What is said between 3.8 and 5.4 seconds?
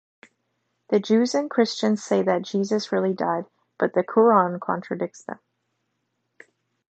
the Qu'ran contradicts them.